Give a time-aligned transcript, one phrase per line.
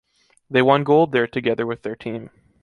[0.49, 2.31] They won gold there together with their team.